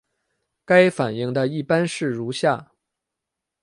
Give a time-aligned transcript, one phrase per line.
[0.65, 2.71] 该反应的一般式如下。